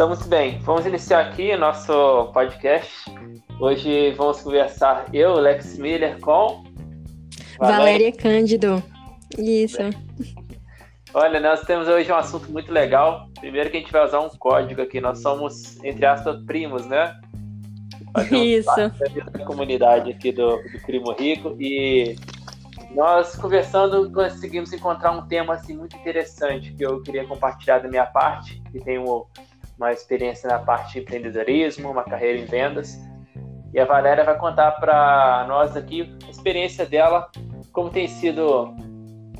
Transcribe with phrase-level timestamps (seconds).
[0.00, 0.58] Estamos bem.
[0.60, 3.04] Vamos iniciar aqui o nosso podcast.
[3.60, 6.64] Hoje vamos conversar eu, Lex Miller, com
[7.58, 8.82] Valéria, Valéria Cândido.
[9.36, 9.76] Isso.
[11.12, 13.28] Olha, nós temos hoje um assunto muito legal.
[13.40, 15.02] Primeiro que a gente vai usar um código aqui.
[15.02, 17.20] Nós somos, entre aspas, primos, né?
[18.32, 18.70] Isso.
[19.32, 21.54] Da comunidade aqui do, do Primo Rico.
[21.60, 22.16] E
[22.92, 28.06] nós conversando conseguimos encontrar um tema assim muito interessante que eu queria compartilhar da minha
[28.06, 29.26] parte, que tenho
[29.80, 33.00] uma experiência na parte de empreendedorismo, uma carreira em vendas.
[33.72, 37.30] E a Valéria vai contar para nós aqui a experiência dela,
[37.72, 38.74] como tem sido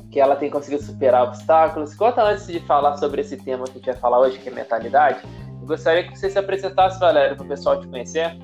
[0.09, 1.93] que ela tem conseguido superar obstáculos.
[1.93, 4.51] Conta antes de falar sobre esse tema que a gente vai falar hoje, que é
[4.51, 5.21] mentalidade.
[5.61, 8.35] Eu gostaria que você se apresentasse, Valéria, para o pessoal te conhecer.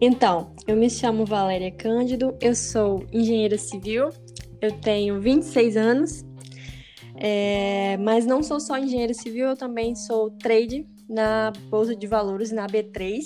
[0.00, 4.10] Então, eu me chamo Valéria Cândido, eu sou engenheira civil,
[4.60, 6.24] eu tenho 26 anos,
[7.16, 12.50] é, mas não sou só engenheira civil, eu também sou trade na Bolsa de Valores,
[12.50, 13.24] na B3.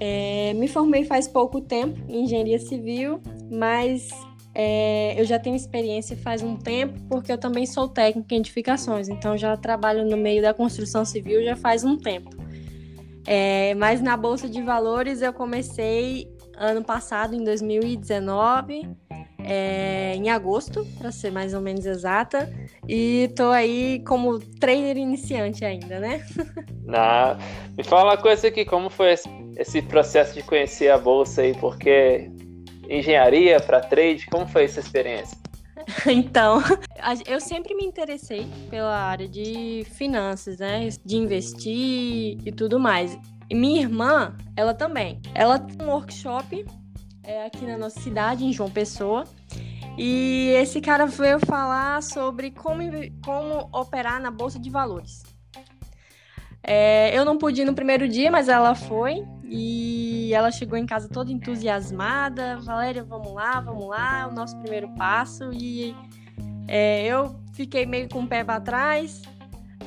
[0.00, 4.10] É, me formei faz pouco tempo em engenharia civil, mas
[4.54, 9.08] é, eu já tenho experiência faz um tempo, porque eu também sou técnica em edificações,
[9.08, 12.30] então já trabalho no meio da construção civil já faz um tempo.
[13.26, 18.88] É, mas na Bolsa de Valores eu comecei ano passado, em 2019,
[19.44, 22.52] é, em agosto, para ser mais ou menos exata,
[22.88, 26.24] e tô aí como trader iniciante ainda, né?
[26.84, 27.36] Na...
[27.76, 29.14] Me fala uma coisa aqui, como foi
[29.56, 32.30] esse processo de conhecer a Bolsa aí, porque
[32.88, 35.36] engenharia para trade, como foi essa experiência?
[36.06, 36.62] Então,
[37.26, 40.88] eu sempre me interessei pela área de finanças, né?
[41.04, 43.18] De investir e tudo mais.
[43.48, 45.20] E minha irmã, ela também.
[45.34, 46.64] Ela tem um workshop
[47.22, 49.24] é, aqui na nossa cidade, em João Pessoa.
[49.96, 52.82] E esse cara veio falar sobre como,
[53.24, 55.22] como operar na Bolsa de Valores.
[56.62, 59.22] É, eu não pude ir no primeiro dia, mas ela foi.
[59.44, 62.56] E ela chegou em casa toda entusiasmada.
[62.58, 65.52] Valéria, vamos lá, vamos lá, o nosso primeiro passo.
[65.52, 65.94] E
[66.66, 69.22] é, eu fiquei meio com o pé para trás.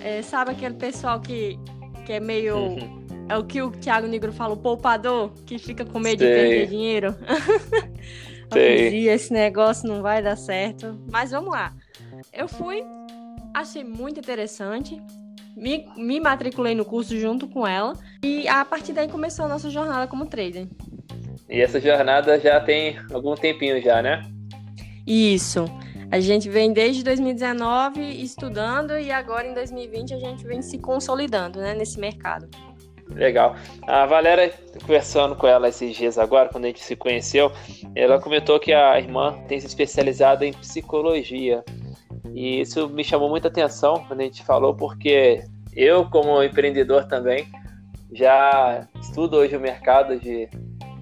[0.02, 1.60] É, sabe aquele pessoal que,
[2.06, 2.56] que é meio.
[2.56, 2.97] Uhum.
[3.30, 6.30] É o que o Thiago Negro fala, o poupador, que fica com medo Sei.
[6.30, 7.16] de perder dinheiro.
[8.54, 9.10] Sei.
[9.10, 10.98] esse negócio não vai dar certo.
[11.12, 11.74] Mas vamos lá.
[12.32, 12.84] Eu fui,
[13.54, 15.02] achei muito interessante
[15.58, 17.94] me, me matriculei no curso junto com ela
[18.24, 20.68] e a partir daí começou a nossa jornada como trader.
[21.50, 24.22] E essa jornada já tem algum tempinho já, né?
[25.06, 25.66] Isso.
[26.12, 31.60] A gente vem desde 2019 estudando e agora em 2020 a gente vem se consolidando
[31.60, 32.48] né, nesse mercado.
[33.16, 33.56] Legal.
[33.88, 37.52] A Valéria, conversando com ela esses dias agora, quando a gente se conheceu,
[37.96, 41.64] ela comentou que a irmã tem se especializado em psicologia.
[42.34, 45.44] E isso me chamou muita atenção quando a gente falou, porque
[45.76, 47.48] eu, como empreendedor também,
[48.12, 50.50] já estudo hoje o mercado de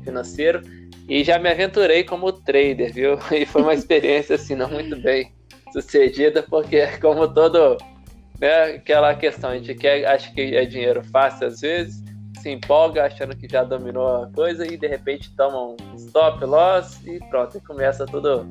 [0.04, 0.62] financeiro
[1.08, 3.18] e já me aventurei como trader, viu?
[3.32, 5.32] E foi uma experiência assim não muito bem
[5.72, 7.78] sucedida, porque como todo
[8.40, 12.04] né, aquela questão, a gente quer, acha que é dinheiro fácil às vezes,
[12.42, 17.02] se empolga achando que já dominou a coisa e de repente toma um stop loss
[17.06, 18.46] e pronto, começa tudo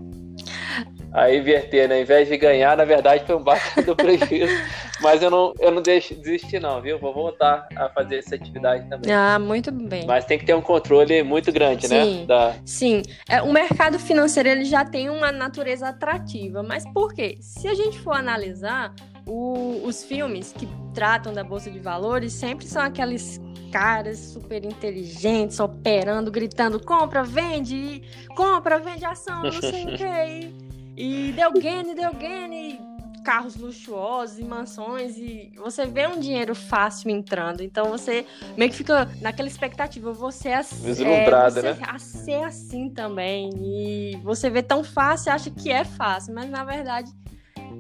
[1.12, 1.94] a inverter, né?
[1.94, 4.52] Ao invés de ganhar, na verdade foi um baixo do prejuízo.
[5.00, 6.98] Mas eu não, eu não deixo desistir, não, viu?
[6.98, 9.12] Vou voltar a fazer essa atividade também.
[9.12, 10.04] Ah, muito bem.
[10.06, 12.04] Mas tem que ter um controle muito grande, né?
[12.04, 12.26] sim, né?
[12.26, 12.54] Da...
[12.64, 13.02] Sim.
[13.28, 16.64] É, o mercado financeiro ele já tem uma natureza atrativa.
[16.64, 17.38] Mas por quê?
[17.40, 18.92] Se a gente for analisar,
[19.26, 23.40] o, os filmes que tratam da Bolsa de Valores sempre são aqueles
[23.72, 28.02] caras super inteligentes, operando, gritando: compra, vende,
[28.36, 30.52] compra, vende ação, não sei o quê.
[30.96, 32.78] E deu gain, deu gain,
[33.24, 37.62] carros luxuosos e mansões e você vê um dinheiro fácil entrando.
[37.62, 38.24] Então você
[38.56, 41.78] meio que fica naquela expectativa, você é, Vislumbrada, é, né?
[41.88, 43.50] A ser assim também.
[43.56, 47.10] E você vê tão fácil, acha que é fácil, mas na verdade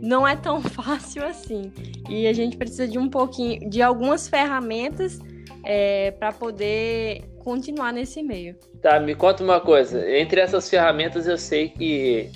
[0.00, 1.72] não é tão fácil assim.
[2.08, 5.18] E a gente precisa de um pouquinho, de algumas ferramentas
[5.64, 8.56] é, para poder continuar nesse meio.
[8.80, 10.10] Tá, me conta uma coisa.
[10.18, 12.30] Entre essas ferramentas eu sei que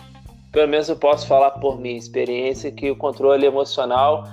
[0.53, 4.25] pelo menos eu posso falar por minha experiência que o controle emocional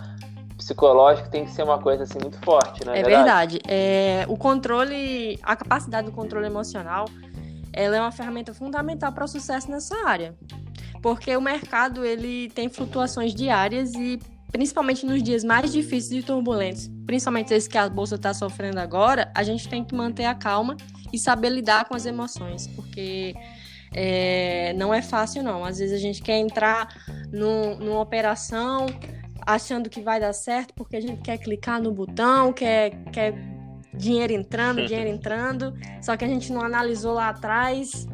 [0.58, 3.00] psicológico tem que ser uma coisa assim muito forte, né?
[3.00, 3.60] É verdade.
[3.68, 7.06] É, o controle, a capacidade do controle emocional,
[7.76, 10.34] ela é uma ferramenta fundamental para o sucesso nessa área,
[11.02, 14.18] porque o mercado ele tem flutuações diárias e
[14.52, 19.30] principalmente nos dias mais difíceis e turbulentos, principalmente esse que a bolsa está sofrendo agora,
[19.36, 20.78] a gente tem que manter a calma
[21.12, 23.36] e saber lidar com as emoções, porque
[23.94, 25.66] é, não é fácil, não.
[25.66, 26.88] Às vezes a gente quer entrar
[27.32, 28.86] no, numa operação,
[29.46, 33.34] achando que vai dar certo porque a gente quer clicar no botão, quer, quer
[33.98, 38.08] dinheiro entrando, dinheiro entrando, só que a gente não analisou lá atrás.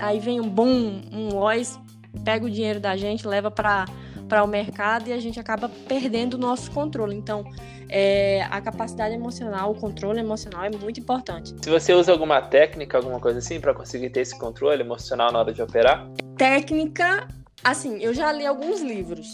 [0.00, 1.78] Aí vem um boom, um loss,
[2.24, 3.86] pega o dinheiro da gente, leva para
[4.32, 7.14] para o mercado e a gente acaba perdendo o nosso controle.
[7.14, 7.44] Então,
[7.86, 11.54] é, a capacidade emocional, o controle emocional é muito importante.
[11.62, 15.38] Se você usa alguma técnica, alguma coisa assim, para conseguir ter esse controle emocional na
[15.38, 16.08] hora de operar?
[16.38, 17.28] Técnica,
[17.62, 19.28] assim, eu já li alguns livros.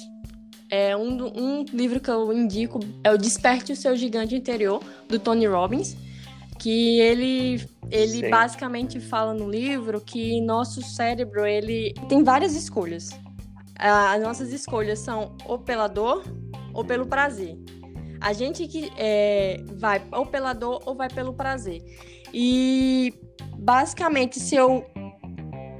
[0.70, 5.19] É, um, um livro que eu indico é o Desperte o Seu Gigante Interior, do
[5.19, 5.97] Tony Robbins,
[6.59, 13.11] que ele, ele basicamente fala no livro que nosso cérebro ele tem várias escolhas.
[13.79, 16.25] As nossas escolhas são ou pela dor
[16.75, 17.56] ou pelo prazer.
[18.20, 21.81] A gente que é, vai ou pela dor ou vai pelo prazer.
[22.35, 23.15] E
[23.56, 24.85] basicamente, se eu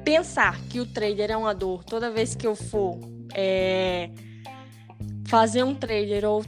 [0.05, 2.99] pensar que o trader é uma dor toda vez que eu for
[3.35, 4.11] é,
[5.29, 6.45] fazer um trader ou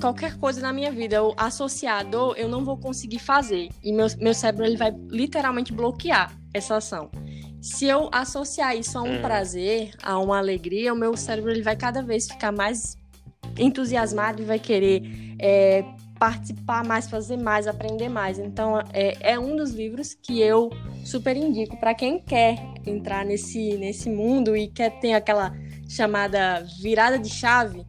[0.00, 3.70] qualquer coisa na minha vida, eu associar a dor, eu não vou conseguir fazer.
[3.82, 7.10] E meu, meu cérebro ele vai literalmente bloquear essa ação.
[7.62, 9.22] Se eu associar isso a um hum.
[9.22, 12.98] prazer, a uma alegria, o meu cérebro ele vai cada vez ficar mais
[13.58, 15.02] entusiasmado e vai querer
[15.38, 15.84] é,
[16.18, 18.38] participar mais, fazer mais, aprender mais.
[18.38, 20.70] Então, é, é um dos livros que eu
[21.04, 25.52] super indico para quem quer entrar nesse, nesse mundo e quer ter aquela
[25.88, 27.86] chamada virada de chave.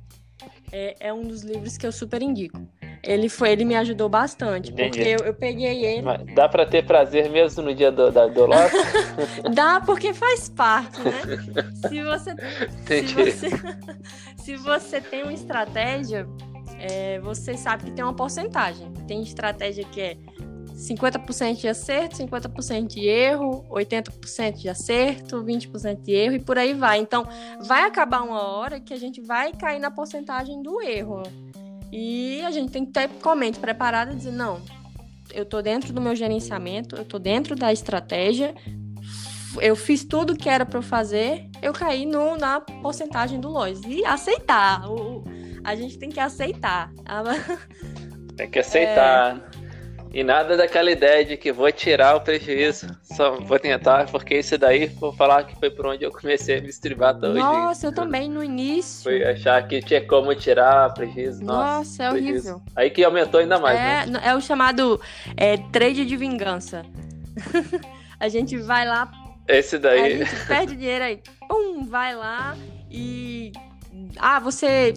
[0.71, 2.59] É, é um dos livros que eu super indico.
[3.03, 4.97] Ele foi, ele me ajudou bastante, Entendi.
[4.97, 6.01] porque eu, eu, peguei ele.
[6.01, 8.75] Mas dá para ter prazer mesmo no dia do, da, do lote?
[9.53, 11.21] dá, porque faz parte, né?
[11.87, 12.35] Se você,
[12.85, 13.49] se você,
[14.37, 16.27] se você tem uma estratégia,
[16.79, 18.91] é, você sabe que tem uma porcentagem.
[19.07, 20.17] Tem estratégia que é
[20.77, 26.75] 50% de acerto, 50% de erro, 80% de acerto, 20% de erro e por aí
[26.75, 26.99] vai.
[26.99, 27.27] Então,
[27.61, 31.23] vai acabar uma hora que a gente vai cair na porcentagem do erro.
[31.91, 34.61] E a gente tem que ter com a mente preparada e dizer, não,
[35.33, 38.53] eu tô dentro do meu gerenciamento, eu tô dentro da estratégia,
[39.59, 43.81] eu fiz tudo que era para eu fazer, eu caí no, na porcentagem do Lois.
[43.87, 44.87] E aceitar.
[44.87, 45.23] O,
[45.63, 46.91] a gente tem que aceitar.
[48.37, 49.35] Tem que aceitar.
[49.35, 49.46] É...
[50.17, 52.87] E nada daquela ideia de que vou tirar o prejuízo.
[53.03, 56.61] Só vou tentar, porque isso daí, vou falar que foi por onde eu comecei a
[56.61, 57.37] me estribar até hoje.
[57.37, 59.03] Nossa, eu também, no início.
[59.03, 61.45] Foi achar que tinha como tirar prejuízo.
[61.45, 62.49] Nossa, Nossa é prejuízo.
[62.49, 62.61] horrível.
[62.75, 64.21] Aí que aumentou ainda mais, é, né?
[64.23, 64.99] É o chamado
[65.35, 66.83] é, trade de vingança.
[68.19, 69.11] a gente vai lá.
[69.47, 70.13] Esse daí.
[70.23, 71.21] A gente perde dinheiro aí.
[71.47, 72.57] Pum, vai lá
[72.89, 73.36] e
[74.19, 74.93] ah, você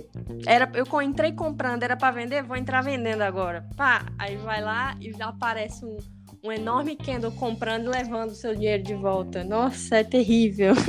[0.46, 3.66] era eu entrei comprando, era para vender, vou entrar vendendo agora.
[3.76, 5.98] Pá, aí vai lá e já aparece um,
[6.44, 9.44] um enorme candle comprando e levando o seu dinheiro de volta.
[9.44, 10.74] Nossa, é terrível.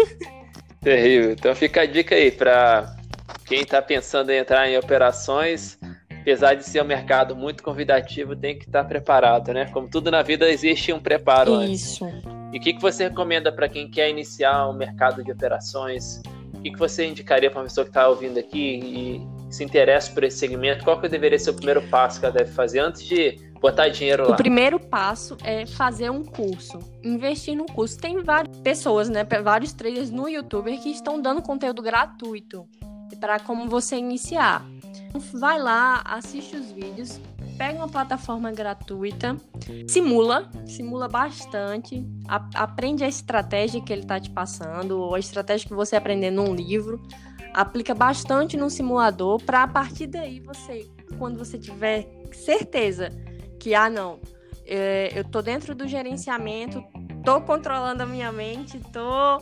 [0.81, 1.33] Terrível.
[1.33, 2.95] Então fica a dica aí para
[3.45, 5.77] quem está pensando em entrar em operações,
[6.09, 9.65] apesar de ser um mercado muito convidativo, tem que estar tá preparado, né?
[9.65, 12.05] Como tudo na vida existe um preparo Isso.
[12.05, 12.23] Antes.
[12.51, 16.21] E o que, que você recomenda para quem quer iniciar um mercado de operações?
[16.61, 20.11] O que, que você indicaria para uma pessoa que está ouvindo aqui e se interessa
[20.13, 20.83] por esse segmento?
[20.83, 24.27] Qual que deveria ser o primeiro passo que ela deve fazer antes de botar dinheiro
[24.27, 24.35] lá?
[24.35, 27.97] O primeiro passo é fazer um curso, investir no curso.
[27.97, 32.69] Tem várias pessoas, né, vários traders no YouTube que estão dando conteúdo gratuito
[33.19, 34.63] para como você iniciar.
[35.33, 37.19] Vai lá, assiste os vídeos,
[37.61, 39.37] pega uma plataforma gratuita,
[39.87, 45.67] simula, simula bastante, a, aprende a estratégia que ele está te passando, ou a estratégia
[45.67, 46.99] que você aprender num livro,
[47.53, 50.89] aplica bastante no simulador para a partir daí você,
[51.19, 53.11] quando você tiver certeza
[53.59, 54.19] que ah não,
[54.65, 56.83] é, eu tô dentro do gerenciamento,
[57.23, 59.39] tô controlando a minha mente, tô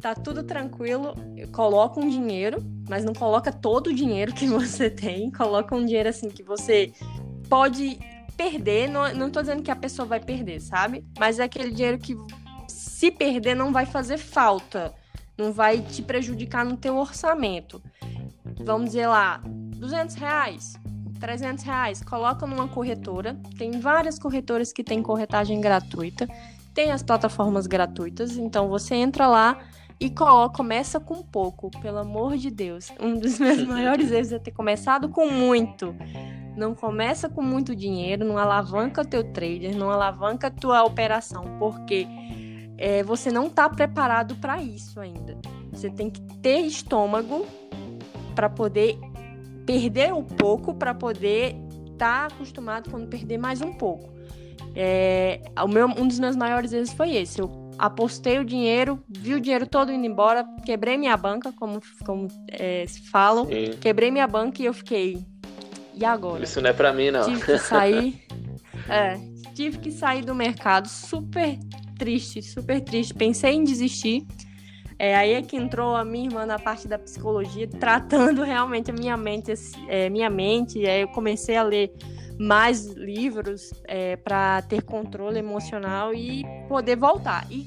[0.00, 1.14] tá tudo tranquilo,
[1.50, 2.58] coloca um dinheiro,
[2.88, 6.92] mas não coloca todo o dinheiro que você tem, coloca um dinheiro assim que você
[7.48, 7.98] pode
[8.36, 11.04] perder, não, não tô dizendo que a pessoa vai perder, sabe?
[11.18, 12.16] Mas é aquele dinheiro que
[12.68, 14.94] se perder não vai fazer falta,
[15.36, 17.82] não vai te prejudicar no teu orçamento.
[18.64, 20.74] Vamos dizer lá, 200 reais,
[21.18, 23.38] 300 reais, coloca numa corretora.
[23.56, 26.28] Tem várias corretoras que têm corretagem gratuita,
[26.74, 29.58] tem as plataformas gratuitas, então você entra lá
[29.98, 32.92] e coloca, começa com pouco, pelo amor de Deus.
[33.00, 35.94] Um dos meus maiores erros é ter começado com muito.
[36.56, 42.06] Não começa com muito dinheiro, não alavanca teu trader, não alavanca tua operação, porque
[42.78, 45.36] é, você não está preparado para isso ainda.
[45.72, 47.46] Você tem que ter estômago
[48.34, 48.98] para poder
[49.66, 51.56] perder um pouco, para poder
[51.92, 54.14] estar tá acostumado quando perder mais um pouco.
[54.74, 57.40] É, o meu, um dos meus maiores erros foi esse.
[57.40, 62.28] Eu apostei o dinheiro, vi o dinheiro todo indo embora, quebrei minha banca, como, como
[62.50, 63.70] é, se falam, Sim.
[63.80, 65.18] quebrei minha banca e eu fiquei.
[65.94, 66.44] E agora?
[66.44, 67.24] Isso não é pra mim, não.
[67.24, 68.22] Tive que sair.
[68.88, 69.18] é,
[69.54, 71.58] tive que sair do mercado super
[71.98, 73.14] triste, super triste.
[73.14, 74.26] Pensei em desistir.
[74.98, 78.94] É, aí é que entrou a minha irmã na parte da psicologia, tratando realmente a
[78.94, 79.52] minha mente,
[79.88, 80.86] é, minha mente.
[80.86, 81.92] Aí eu comecei a ler
[82.38, 87.46] mais livros é, para ter controle emocional e poder voltar.
[87.50, 87.66] E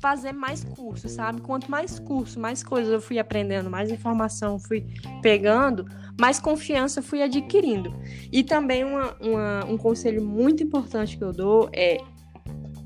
[0.00, 1.40] fazer mais cursos, sabe?
[1.40, 4.86] Quanto mais curso, mais coisas eu fui aprendendo, mais informação fui
[5.22, 5.86] pegando,
[6.20, 7.92] mais confiança fui adquirindo.
[8.30, 11.98] E também uma, uma, um conselho muito importante que eu dou é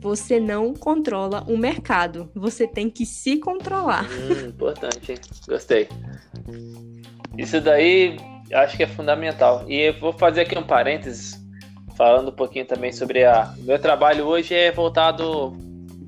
[0.01, 2.31] você não controla o mercado.
[2.35, 4.05] Você tem que se controlar.
[4.05, 5.15] Hum, importante,
[5.47, 5.89] Gostei.
[7.37, 8.17] Isso daí
[8.53, 9.65] acho que é fundamental.
[9.69, 11.41] E eu vou fazer aqui um parênteses,
[11.97, 13.55] falando um pouquinho também sobre a.
[13.59, 15.57] Meu trabalho hoje é voltado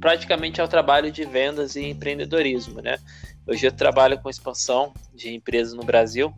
[0.01, 2.99] praticamente ao trabalho de vendas e empreendedorismo, né?
[3.47, 6.33] Hoje eu trabalho com expansão de empresas no Brasil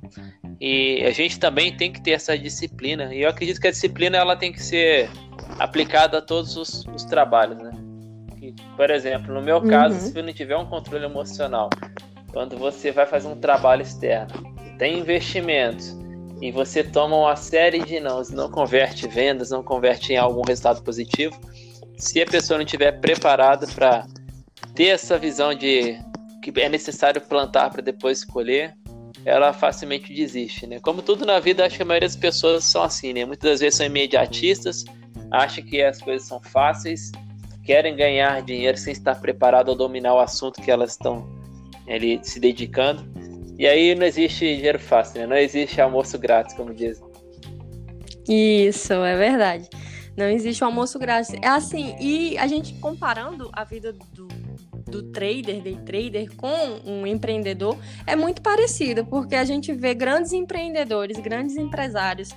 [0.61, 3.15] e a gente também tem que ter essa disciplina.
[3.15, 5.11] E eu acredito que a disciplina ela tem que ser
[5.59, 7.71] aplicada a todos os, os trabalhos, né?
[8.39, 10.13] Que, por exemplo, no meu caso, uhum.
[10.13, 11.69] se não tiver um controle emocional,
[12.33, 15.97] quando você vai fazer um trabalho externo, tem investimentos
[16.41, 20.83] e você toma uma série de não, não converte vendas, não converte em algum resultado
[20.83, 21.39] positivo,
[21.97, 24.07] se a pessoa não estiver preparada para
[24.75, 25.99] ter essa visão de
[26.43, 28.77] que é necessário plantar para depois colher,
[29.25, 30.79] ela facilmente desiste, né?
[30.81, 33.25] Como tudo na vida, acho que a maioria das pessoas são assim, né?
[33.25, 34.85] Muitas das vezes são imediatistas,
[35.31, 37.11] acham que as coisas são fáceis,
[37.65, 41.27] querem ganhar dinheiro sem estar preparado a dominar o assunto que elas estão
[41.89, 43.03] ali se dedicando.
[43.59, 45.27] E aí não existe dinheiro fácil, né?
[45.27, 47.05] Não existe almoço grátis, como dizem.
[48.29, 49.69] Isso, é verdade.
[50.17, 51.35] Não existe um almoço grátis.
[51.43, 54.29] É assim, e a gente comparando a vida do,
[54.87, 60.33] do trader, day trader, com um empreendedor, é muito parecido, porque a gente vê grandes
[60.33, 62.31] empreendedores, grandes empresários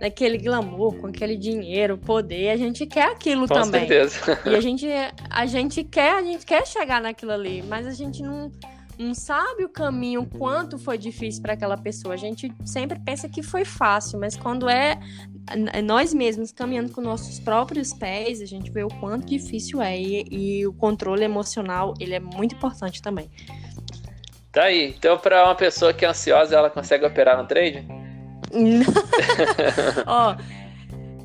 [0.00, 3.86] naquele glamour, com aquele dinheiro, poder, a gente quer aquilo com também.
[3.86, 4.40] Certeza.
[4.44, 4.86] E a gente,
[5.30, 8.50] a gente quer, a gente quer chegar naquilo ali, mas a gente não
[9.02, 12.14] não sabe o caminho, quanto foi difícil para aquela pessoa.
[12.14, 14.98] A gente sempre pensa que foi fácil, mas quando é
[15.84, 19.98] nós mesmos caminhando com nossos próprios pés, a gente vê o quanto difícil é.
[19.98, 23.30] E, e o controle emocional, ele é muito importante também.
[24.52, 24.94] Tá aí.
[24.96, 27.84] Então, para uma pessoa que é ansiosa, ela consegue operar no trade?
[30.06, 30.36] Ó,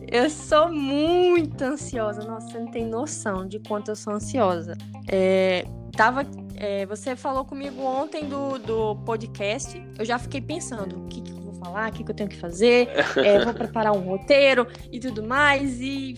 [0.10, 2.24] eu sou muito ansiosa.
[2.24, 4.78] Nossa, você não tem noção de quanto eu sou ansiosa.
[5.10, 5.66] É,
[5.96, 6.24] tava,
[6.58, 9.82] é, você falou comigo ontem do, do podcast.
[9.98, 12.30] Eu já fiquei pensando o que, que eu vou falar, o que, que eu tenho
[12.30, 12.90] que fazer.
[13.18, 15.80] É, vou preparar um roteiro e tudo mais.
[15.80, 16.18] E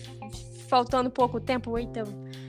[0.68, 2.04] faltando pouco tempo, eita,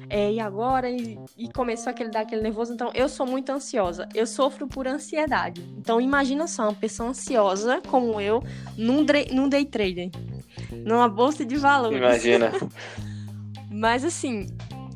[0.10, 0.90] é, e agora?
[0.90, 2.74] E, e, começou aquele dar aquele nervoso.
[2.74, 4.08] Então, eu sou muito ansiosa.
[4.14, 5.62] Eu sofro por ansiedade.
[5.78, 8.44] Então, imagina só, uma pessoa ansiosa como eu
[8.78, 10.10] num, num day trader.
[10.72, 11.98] Numa bolsa de valores.
[11.98, 12.52] Imagina.
[13.72, 14.48] Mas assim,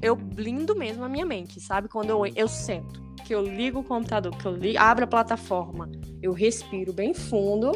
[0.05, 1.87] eu blindo mesmo a minha mente, sabe?
[1.89, 5.89] Quando eu, eu sento, que eu ligo o computador, que eu ligo, abro a plataforma,
[6.21, 7.71] eu respiro bem fundo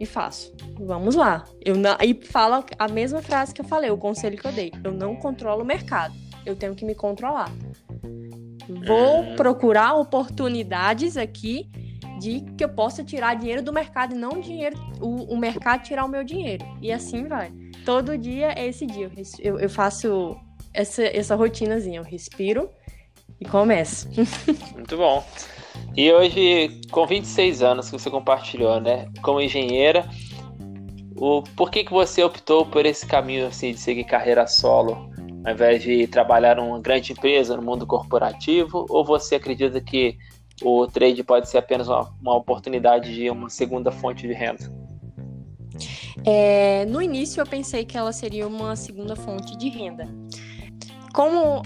[0.00, 0.54] e faço.
[0.80, 1.44] Vamos lá.
[1.62, 4.72] Eu não, e falo a mesma frase que eu falei, o conselho que eu dei.
[4.82, 6.14] Eu não controlo o mercado.
[6.46, 7.52] Eu tenho que me controlar.
[8.86, 9.36] Vou uhum.
[9.36, 11.68] procurar oportunidades aqui
[12.18, 16.06] de que eu possa tirar dinheiro do mercado e não dinheiro, o, o mercado tirar
[16.06, 16.64] o meu dinheiro.
[16.80, 17.52] E assim vai.
[17.84, 19.10] Todo dia é esse dia.
[19.38, 20.36] Eu, eu faço
[20.76, 21.98] essa, essa rotinazinha.
[21.98, 22.70] Eu respiro
[23.40, 24.08] e começo.
[24.74, 25.24] Muito bom.
[25.96, 29.08] E hoje, com 26 anos que você compartilhou, né?
[29.22, 30.08] Como engenheira,
[31.16, 35.10] o, por que, que você optou por esse caminho assim, de seguir carreira solo,
[35.44, 38.86] ao invés de trabalhar numa grande empresa, no mundo corporativo?
[38.90, 40.16] Ou você acredita que
[40.62, 44.70] o trade pode ser apenas uma, uma oportunidade de uma segunda fonte de renda?
[46.24, 50.08] É, no início eu pensei que ela seria uma segunda fonte de renda
[51.16, 51.62] como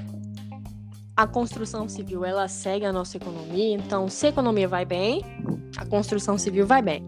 [1.16, 5.25] a construção civil ela segue a nossa economia, então se a economia vai bem,
[5.76, 7.04] a construção civil vai bem,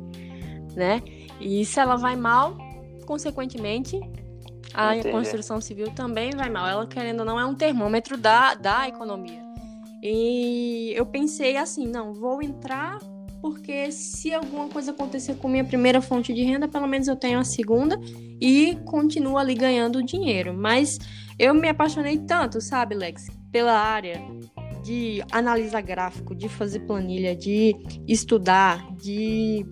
[0.74, 1.00] né?
[1.40, 2.58] E se ela vai mal,
[3.06, 4.00] consequentemente,
[4.74, 5.14] a Entendi.
[5.14, 6.66] construção civil também vai mal.
[6.66, 9.40] Ela, querendo ou não, é um termômetro da, da economia.
[10.02, 12.98] E eu pensei assim, não, vou entrar
[13.42, 17.40] porque se alguma coisa acontecer com minha primeira fonte de renda, pelo menos eu tenho
[17.40, 17.98] a segunda
[18.40, 20.54] e continuo ali ganhando dinheiro.
[20.54, 20.96] Mas
[21.36, 24.22] eu me apaixonei tanto, sabe, Lex, pela área
[24.84, 27.74] de analisar gráfico, de fazer planilha, de
[28.06, 29.66] estudar, de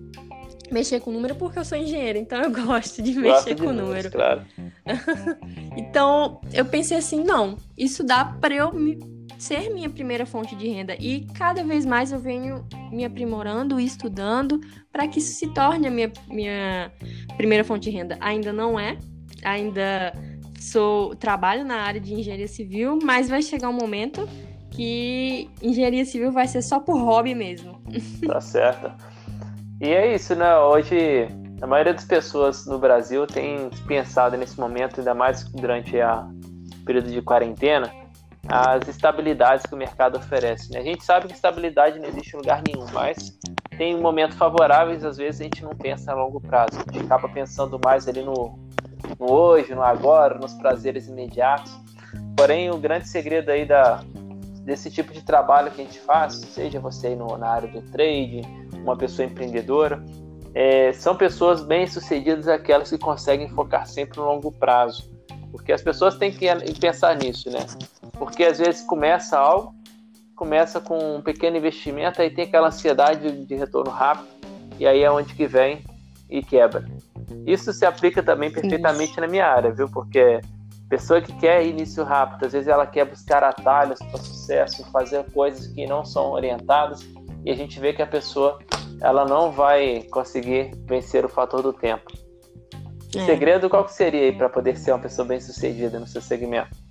[0.69, 4.11] mexer com número, porque eu sou engenheira, então eu gosto de mexer com número.
[4.11, 4.45] Claro.
[5.77, 8.99] então, eu pensei assim, não, isso dá para eu me
[9.41, 10.95] ser minha primeira fonte de renda.
[10.99, 15.87] E cada vez mais eu venho me aprimorando e estudando para que isso se torne
[15.87, 16.91] a minha, minha
[17.37, 18.17] primeira fonte de renda.
[18.21, 18.97] Ainda não é,
[19.43, 20.13] ainda
[20.59, 24.29] sou trabalho na área de engenharia civil, mas vai chegar um momento
[24.69, 27.81] que engenharia civil vai ser só por hobby mesmo.
[28.27, 28.91] Tá certo.
[29.81, 30.55] E é isso, né?
[30.59, 31.27] Hoje
[31.59, 36.27] a maioria das pessoas no Brasil tem pensado nesse momento, ainda mais durante a
[36.85, 38.00] período de quarentena,
[38.47, 40.71] as estabilidades que o mercado oferece.
[40.71, 40.79] Né?
[40.79, 43.37] A gente sabe que estabilidade não existe em lugar nenhum, mas
[43.77, 46.79] tem momentos favoráveis, às vezes a gente não pensa a longo prazo.
[46.87, 48.59] A gente acaba pensando mais ali no,
[49.19, 51.71] no hoje, no agora, nos prazeres imediatos.
[52.35, 54.03] Porém, o grande segredo aí da,
[54.63, 58.41] desse tipo de trabalho que a gente faz, seja você no, na área do trade,
[58.73, 60.03] uma pessoa empreendedora,
[60.53, 65.09] é, são pessoas bem-sucedidas aquelas que conseguem focar sempre no longo prazo.
[65.51, 66.47] Porque as pessoas têm que
[66.79, 67.65] pensar nisso, né?
[68.21, 69.73] Porque às vezes começa algo,
[70.35, 74.27] começa com um pequeno investimento, aí tem aquela ansiedade de retorno rápido,
[74.77, 75.83] e aí é onde que vem
[76.29, 76.85] e quebra.
[77.47, 79.21] Isso se aplica também perfeitamente Isso.
[79.21, 79.89] na minha área, viu?
[79.89, 80.39] Porque
[80.87, 85.65] pessoa que quer início rápido, às vezes ela quer buscar atalhos para sucesso, fazer coisas
[85.65, 87.01] que não são orientadas,
[87.43, 88.59] e a gente vê que a pessoa
[89.01, 92.11] ela não vai conseguir vencer o fator do tempo.
[93.15, 93.25] O é.
[93.25, 96.90] segredo qual que seria aí para poder ser uma pessoa bem sucedida no seu segmento?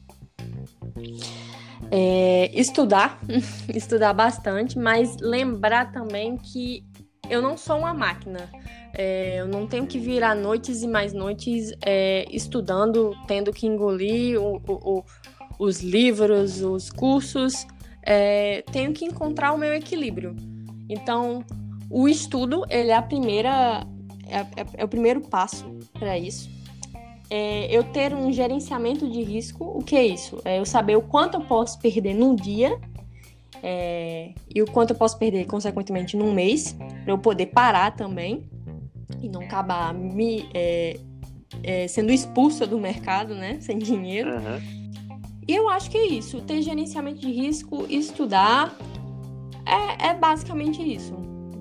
[1.90, 3.18] É, estudar,
[3.74, 6.84] estudar bastante, mas lembrar também que
[7.28, 8.48] eu não sou uma máquina.
[8.92, 14.40] É, eu não tenho que virar noites e mais noites é, estudando, tendo que engolir
[14.40, 15.04] o, o, o,
[15.58, 17.66] os livros, os cursos.
[18.02, 20.34] É, tenho que encontrar o meu equilíbrio.
[20.88, 21.44] Então,
[21.88, 23.86] o estudo, ele é a primeira,
[24.26, 25.64] é, é, é o primeiro passo
[25.98, 26.48] para isso.
[27.30, 30.40] É eu ter um gerenciamento de risco, o que é isso?
[30.44, 32.76] É eu saber o quanto eu posso perder num dia
[33.62, 36.72] é, e o quanto eu posso perder, consequentemente, num mês,
[37.04, 38.42] para eu poder parar também
[39.22, 40.98] e não acabar me é,
[41.62, 43.58] é, sendo expulsa do mercado, né?
[43.60, 44.30] Sem dinheiro.
[44.30, 44.80] Uhum.
[45.46, 46.40] E eu acho que é isso.
[46.42, 48.74] Ter gerenciamento de risco, estudar,
[49.66, 51.14] é, é basicamente isso.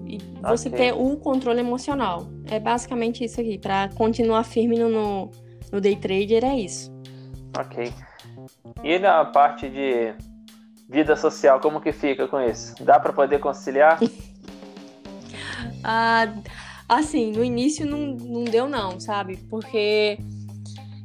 [0.05, 0.91] E você okay.
[0.91, 2.27] ter o controle emocional.
[2.45, 3.57] É basicamente isso aqui.
[3.57, 5.29] Para continuar firme no,
[5.71, 6.91] no day trader, é isso.
[7.57, 7.91] Ok.
[8.83, 10.13] E na parte de
[10.89, 12.75] vida social, como que fica com isso?
[12.83, 13.99] Dá para poder conciliar?
[15.83, 16.27] ah,
[16.87, 19.37] assim, no início não, não deu não, sabe?
[19.49, 20.17] Porque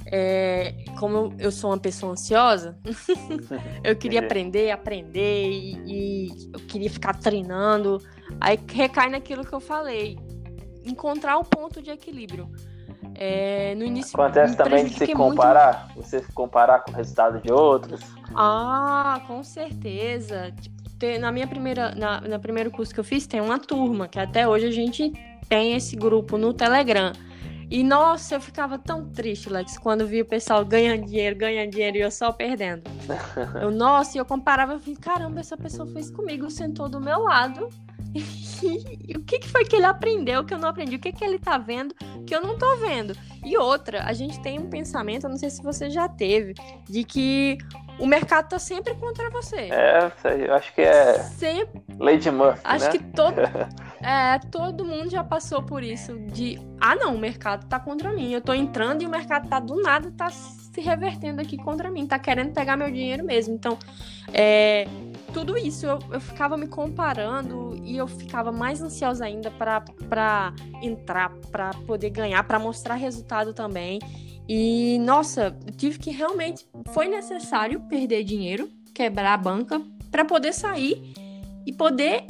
[0.07, 2.79] é, como eu sou uma pessoa ansiosa,
[3.83, 8.01] eu queria aprender, aprender e, e, eu queria ficar treinando.
[8.41, 10.19] Aí recai naquilo que eu falei,
[10.85, 12.51] encontrar o ponto de equilíbrio.
[13.15, 16.03] É, no início acontece também de se comparar, muito...
[16.03, 18.01] você se comparar com o resultado de outros.
[18.35, 20.53] Ah, com certeza.
[21.21, 24.49] Na minha primeira, na, no primeiro curso que eu fiz tem uma turma que até
[24.49, 25.13] hoje a gente
[25.49, 27.13] tem esse grupo no Telegram.
[27.71, 31.97] E nossa, eu ficava tão triste, Lex, quando vi o pessoal ganhando dinheiro, ganhando dinheiro
[31.97, 32.83] e eu só perdendo.
[33.61, 37.21] Eu, nossa, e eu comparava, eu falei, caramba, essa pessoa fez comigo, sentou do meu
[37.21, 37.69] lado.
[39.15, 40.97] O que, que foi que ele aprendeu que eu não aprendi?
[40.97, 41.95] O que, que ele tá vendo
[42.27, 43.15] que eu não tô vendo?
[43.45, 46.55] E outra, a gente tem um pensamento, eu não sei se você já teve,
[46.89, 47.59] de que
[47.99, 49.69] o mercado tá sempre contra você.
[49.71, 50.11] É,
[50.47, 51.15] eu acho que é.
[51.15, 51.83] Sempre.
[51.99, 52.61] Lady Murphy.
[52.65, 52.91] Acho né?
[52.93, 53.35] que todo.
[54.03, 56.19] é, todo mundo já passou por isso.
[56.19, 56.59] De.
[56.81, 58.33] Ah, não, o mercado tá contra mim.
[58.33, 62.07] Eu tô entrando e o mercado tá do nada, tá se revertendo aqui contra mim.
[62.07, 63.55] Tá querendo pegar meu dinheiro mesmo.
[63.55, 63.79] Então,
[64.33, 64.87] é,
[65.35, 71.31] tudo isso eu, eu ficava me comparando e eu ficava mais ansiosa ainda para entrar,
[71.51, 73.99] para poder ganhar, para mostrar resultado também.
[74.49, 76.65] E, nossa, eu tive que realmente.
[76.93, 81.03] Foi necessário perder dinheiro, quebrar a banca, para poder sair
[81.67, 82.25] e poder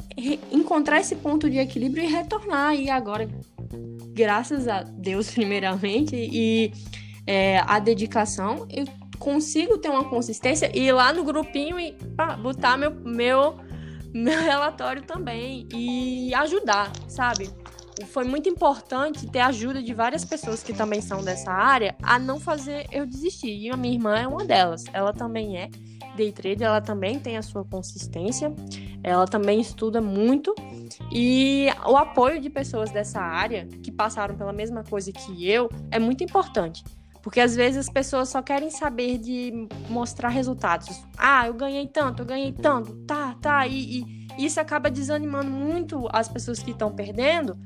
[0.51, 2.73] encontrar esse ponto de equilíbrio e retornar.
[2.73, 3.29] E agora,
[4.13, 6.71] graças a Deus, primeiramente, e
[7.27, 12.35] é, a dedicação, eu consigo ter uma consistência e ir lá no grupinho e pá,
[12.35, 13.57] botar meu, meu,
[14.13, 17.49] meu relatório também e ajudar, sabe?
[18.03, 22.19] foi muito importante ter a ajuda de várias pessoas que também são dessa área a
[22.19, 23.55] não fazer eu desistir.
[23.55, 24.83] E a minha irmã é uma delas.
[24.91, 25.69] Ela também é
[26.15, 28.53] day trader, ela também tem a sua consistência,
[29.03, 30.53] ela também estuda muito.
[31.11, 35.99] E o apoio de pessoas dessa área que passaram pela mesma coisa que eu é
[35.99, 36.83] muito importante.
[37.25, 41.03] Porque às vezes as pessoas só querem saber de mostrar resultados.
[41.17, 43.65] Ah, eu ganhei tanto, eu ganhei tanto, tá, tá.
[43.65, 44.03] E,
[44.37, 47.57] e isso acaba desanimando muito as pessoas que estão perdendo,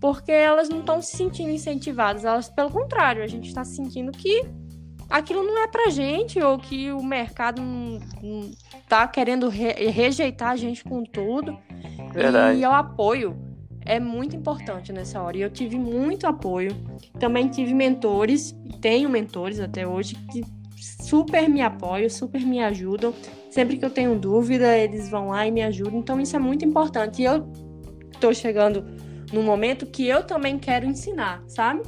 [0.00, 4.44] porque elas não estão se sentindo incentivadas, elas, pelo contrário, a gente está sentindo que
[5.10, 8.50] aquilo não é pra gente, ou que o mercado não, não
[8.88, 11.58] tá querendo re rejeitar a gente com tudo.
[12.12, 12.60] Verdade.
[12.60, 13.36] E o apoio
[13.84, 15.36] é muito importante nessa hora.
[15.36, 16.76] E eu tive muito apoio.
[17.18, 20.44] Também tive mentores, tenho mentores até hoje, que
[20.76, 23.14] super me apoiam, super me ajudam.
[23.50, 25.98] Sempre que eu tenho dúvida, eles vão lá e me ajudam.
[25.98, 27.22] Então isso é muito importante.
[27.22, 27.50] E eu
[28.20, 28.84] tô chegando
[29.32, 31.82] no momento que eu também quero ensinar, sabe?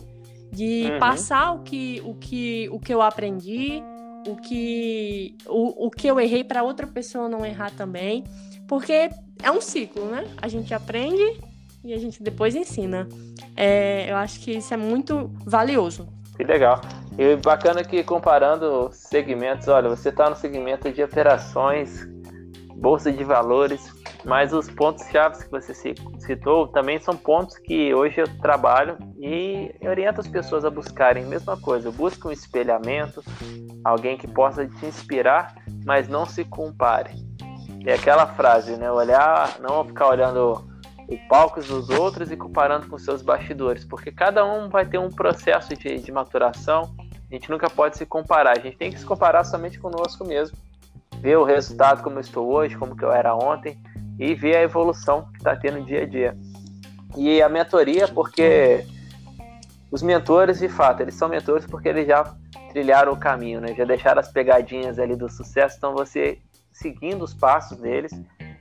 [0.50, 0.98] De uhum.
[0.98, 3.82] passar o que, o, que, o que eu aprendi,
[4.26, 8.24] o que, o, o que eu errei para outra pessoa não errar também.
[8.66, 9.10] Porque
[9.42, 10.24] é um ciclo, né?
[10.40, 11.22] A gente aprende
[11.84, 13.08] e a gente depois ensina.
[13.56, 16.08] É, eu acho que isso é muito valioso.
[16.36, 16.80] Que legal.
[17.18, 22.08] E bacana que comparando segmentos, olha, você está no segmento de operações,
[22.74, 23.92] bolsa de valores,
[24.24, 25.74] mas os pontos chaves que você
[26.18, 31.26] citou também são pontos que hoje eu trabalho e oriento as pessoas a buscarem a
[31.26, 31.90] mesma coisa.
[31.90, 33.22] Busque um espelhamento,
[33.84, 37.14] alguém que possa te inspirar, mas não se compare.
[37.84, 38.90] É aquela frase, né?
[38.90, 40.71] Olhar, não ficar olhando
[41.12, 45.10] o palco dos outros e comparando com seus bastidores, porque cada um vai ter um
[45.10, 46.94] processo de, de maturação.
[47.30, 50.56] A gente nunca pode se comparar, a gente tem que se comparar somente conosco mesmo.
[51.20, 53.78] Ver o resultado como eu estou hoje, como que eu era ontem
[54.18, 56.36] e ver a evolução que está tendo dia a dia.
[57.16, 58.86] E a mentoria, porque
[59.90, 62.34] os mentores, de fato, eles são mentores porque eles já
[62.70, 63.74] trilharam o caminho, né?
[63.74, 66.38] Já deixaram as pegadinhas ali do sucesso, então você
[66.72, 68.12] seguindo os passos deles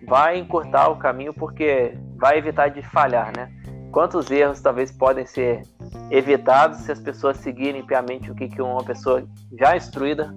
[0.08, 3.52] vai encurtar o caminho porque vai evitar de falhar, né?
[3.92, 5.64] Quantos erros talvez podem ser
[6.10, 9.24] evitados se as pessoas seguirem piamente o que, que uma pessoa
[9.60, 10.34] já instruída,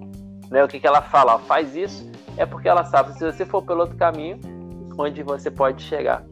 [0.49, 0.63] né?
[0.63, 3.63] O que, que ela fala, ó, faz isso, é porque ela sabe se você for
[3.63, 4.39] pelo outro caminho,
[4.97, 6.23] onde você pode chegar.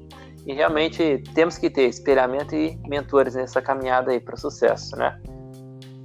[0.46, 5.20] E realmente temos que ter espelhamento e mentores nessa caminhada aí para o sucesso, né?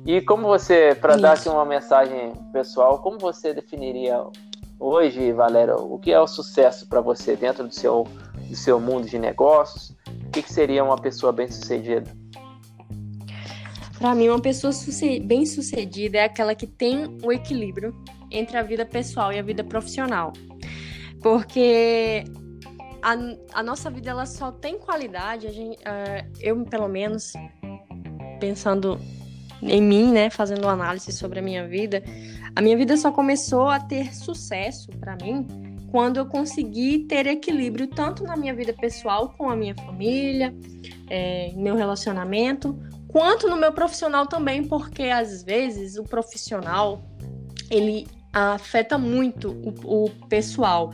[0.06, 4.24] E como você, para dar aqui uma mensagem pessoal, como você definiria
[4.78, 8.06] hoje, Valéria, o que é o sucesso para você dentro do seu,
[8.48, 9.96] do seu mundo de negócios?
[10.26, 12.10] O que, que seria uma pessoa bem-sucedida?
[13.98, 14.72] Para mim, uma pessoa
[15.24, 17.94] bem-sucedida é aquela que tem o equilíbrio
[18.30, 20.32] entre a vida pessoal e a vida profissional.
[21.20, 22.24] Porque
[23.02, 23.16] a,
[23.54, 27.32] a nossa vida ela só tem qualidade, a gente, uh, eu pelo menos
[28.38, 29.00] pensando
[29.62, 32.02] em mim, né, fazendo análise sobre a minha vida,
[32.54, 35.46] a minha vida só começou a ter sucesso para mim
[35.90, 40.54] quando eu consegui ter equilíbrio tanto na minha vida pessoal com a minha família,
[41.08, 47.02] é, meu relacionamento, quanto no meu profissional também, porque às vezes o profissional
[47.70, 49.50] ele afeta muito
[49.84, 50.92] o, o pessoal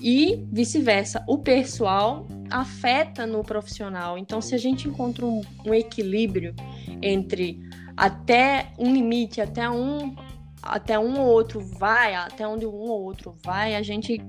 [0.00, 1.22] e vice-versa.
[1.28, 4.16] O pessoal afeta no profissional.
[4.16, 6.54] Então, se a gente encontra um, um equilíbrio
[7.02, 7.60] entre
[8.00, 10.16] até um limite, até um
[10.62, 14.22] até um ou outro vai, até onde um ou outro vai, a gente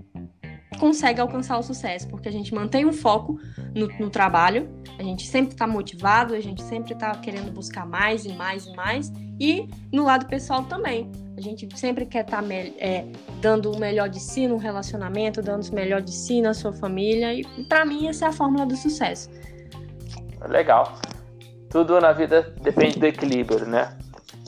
[0.80, 3.38] consegue alcançar o sucesso, porque a gente mantém o foco
[3.76, 8.26] no, no trabalho, a gente sempre está motivado, a gente sempre está querendo buscar mais
[8.26, 11.12] e mais e mais, e no lado pessoal também.
[11.38, 13.06] A gente sempre quer estar tá, é,
[13.42, 17.34] dando o melhor de si no relacionamento, dando o melhor de si na sua família,
[17.34, 19.30] e para mim essa é a fórmula do sucesso.
[20.48, 20.98] Legal.
[21.72, 23.98] Tudo na vida depende do equilíbrio, né?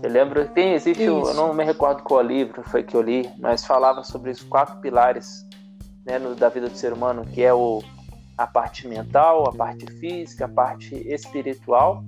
[0.02, 3.30] Eu lembro, tem, existe, um, eu não me recordo qual livro foi que eu li,
[3.40, 5.48] mas falava sobre os quatro pilares
[6.06, 7.82] né, no, da vida do ser humano, que é o,
[8.38, 12.04] a parte mental, a parte física, a parte espiritual.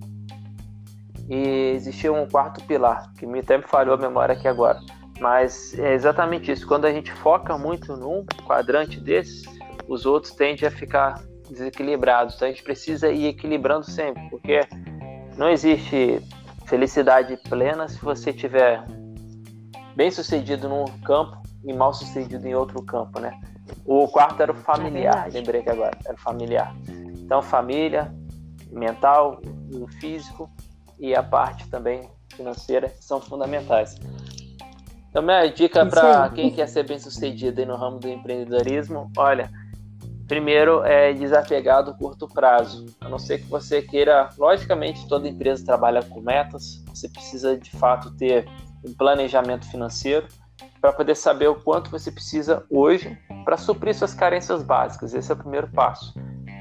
[1.29, 4.79] E existia um quarto pilar, que me até me falhou a memória aqui agora.
[5.21, 6.67] Mas é exatamente isso.
[6.67, 9.43] Quando a gente foca muito num quadrante desses,
[9.87, 12.35] os outros tendem a ficar desequilibrados.
[12.35, 14.59] Então a gente precisa ir equilibrando sempre, porque
[15.37, 16.21] não existe
[16.65, 18.83] felicidade plena se você tiver
[19.95, 23.39] bem sucedido num campo e mal sucedido em outro campo, né?
[23.85, 26.75] O quarto era o familiar, é lembrei que agora, era o familiar.
[26.87, 28.13] Então, família,
[28.71, 29.41] mental,
[29.99, 30.49] físico
[30.99, 33.95] e a parte também financeira são fundamentais.
[35.09, 39.49] Então, minha dica para quem quer ser bem sucedido no ramo do empreendedorismo, olha,
[40.27, 42.85] Primeiro é desapegar do curto prazo.
[42.99, 47.69] A não ser que você queira, logicamente, toda empresa trabalha com metas, você precisa de
[47.71, 48.47] fato ter
[48.83, 50.27] um planejamento financeiro
[50.81, 55.13] para poder saber o quanto você precisa hoje para suprir suas carências básicas.
[55.13, 56.13] Esse é o primeiro passo.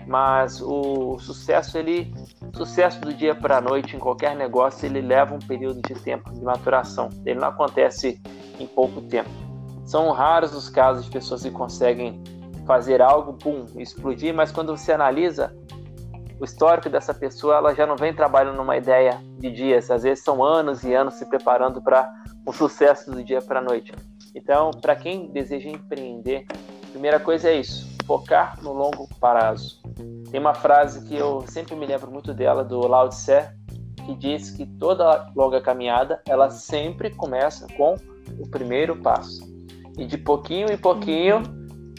[0.07, 2.12] Mas o sucesso, ele,
[2.55, 6.31] sucesso do dia para a noite em qualquer negócio, ele leva um período de tempo
[6.33, 7.09] de maturação.
[7.24, 8.20] Ele não acontece
[8.59, 9.31] em pouco tempo.
[9.87, 12.22] São raros os casos de pessoas que conseguem
[12.66, 15.55] fazer algo, pum, explodir, mas quando você analisa
[16.40, 20.24] o histórico dessa pessoa, ela já não vem trabalhando numa ideia de dias, às vezes
[20.24, 22.11] são anos e anos se preparando para
[22.46, 23.92] um sucesso do dia para a noite.
[24.35, 26.44] Então, para quem deseja empreender,
[26.90, 29.81] primeira coisa é isso: focar no longo prazo.
[30.31, 33.48] Tem uma frase que eu sempre me lembro muito dela do Lao Tse,
[34.05, 37.94] que diz que toda longa caminhada ela sempre começa com
[38.38, 39.40] o primeiro passo.
[39.96, 41.42] E de pouquinho em pouquinho,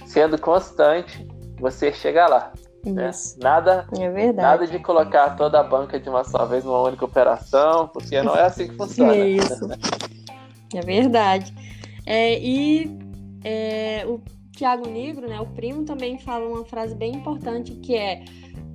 [0.06, 1.28] sendo constante,
[1.60, 2.54] você chega lá.
[2.86, 3.10] Né?
[3.42, 7.88] Nada, é nada de colocar toda a banca de uma só vez numa única operação,
[7.88, 9.16] porque não é assim que funciona.
[9.16, 9.68] É isso.
[10.74, 11.52] é verdade.
[12.06, 12.96] É, e
[13.44, 18.24] é, o Tiago Negro, né, o primo, também fala uma frase bem importante que é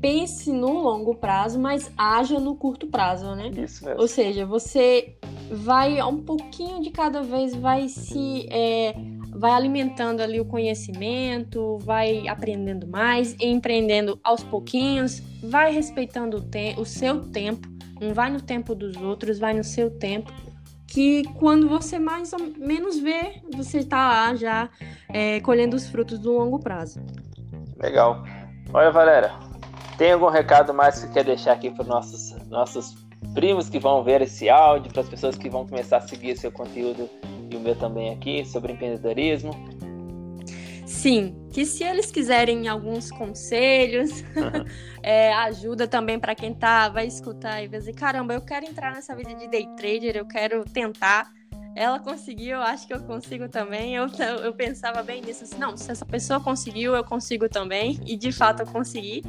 [0.00, 3.50] pense no longo prazo, mas haja no curto prazo, né?
[3.56, 4.00] Isso mesmo.
[4.00, 5.14] Ou seja, você
[5.50, 8.94] vai um pouquinho de cada vez, vai se é,
[9.40, 16.74] vai alimentando ali o conhecimento, vai aprendendo mais, empreendendo aos pouquinhos, vai respeitando o, te
[16.76, 17.66] o seu tempo,
[17.98, 20.30] não vai no tempo dos outros, vai no seu tempo.
[20.86, 24.68] Que quando você mais ou menos vê, você está lá já
[25.08, 27.00] é, colhendo os frutos do longo prazo.
[27.78, 28.22] Legal.
[28.74, 29.32] Olha, Valéria,
[29.96, 32.94] tem algum recado mais que você quer deixar aqui para nossos nossos
[33.32, 36.52] primos que vão ver esse áudio, para as pessoas que vão começar a seguir seu
[36.52, 37.08] conteúdo
[37.50, 39.52] e o meu também aqui sobre empreendedorismo?
[40.86, 44.64] Sim, que se eles quiserem alguns conselhos, uhum.
[45.02, 48.92] é, ajuda também para quem tá, vai escutar e vai dizer, caramba, eu quero entrar
[48.92, 51.32] nessa vida de day trader, eu quero tentar.
[51.74, 53.94] Ela conseguiu, eu acho que eu consigo também.
[53.94, 54.08] Eu,
[54.42, 57.98] eu pensava bem nisso, assim, não, se essa pessoa conseguiu, eu consigo também.
[58.04, 59.22] E de fato eu consegui.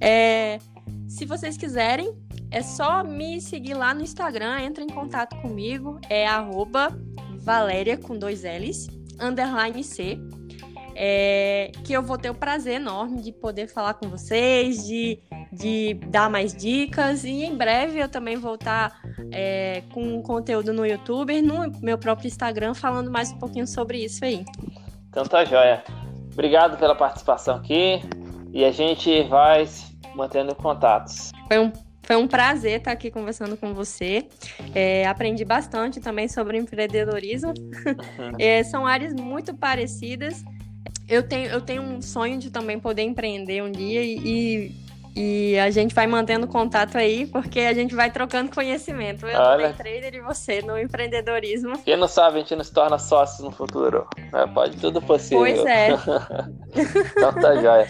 [0.00, 0.58] É,
[1.06, 2.12] se vocês quiserem,
[2.50, 6.98] é só me seguir lá no Instagram, entra em contato comigo, é arroba
[7.42, 8.88] Valéria com dois L's,
[9.20, 10.18] underline C.
[10.94, 15.18] É, que eu vou ter o prazer enorme de poder falar com vocês, de,
[15.50, 17.24] de dar mais dicas.
[17.24, 19.00] E em breve eu também vou estar
[19.32, 24.24] é, com conteúdo no YouTube, no meu próprio Instagram, falando mais um pouquinho sobre isso
[24.24, 24.44] aí.
[25.08, 25.82] Então tá joia.
[26.32, 28.00] Obrigado pela participação aqui
[28.52, 29.66] e a gente vai
[30.14, 31.30] mantendo contatos.
[31.48, 31.72] Foi um
[32.02, 34.26] foi um prazer estar aqui conversando com você.
[34.74, 37.52] É, aprendi bastante também sobre empreendedorismo.
[38.38, 40.42] É, são áreas muito parecidas.
[41.08, 44.74] Eu tenho, eu tenho um sonho de também poder empreender um dia e,
[45.14, 49.26] e a gente vai mantendo contato aí, porque a gente vai trocando conhecimento.
[49.26, 49.68] Eu Olha.
[49.68, 51.78] no trader e você no empreendedorismo.
[51.78, 54.06] Quem não sabe, a gente não se torna sócios no futuro.
[54.32, 55.40] É, pode tudo possível.
[55.40, 55.88] Pois é.
[57.16, 57.86] então tá jóia.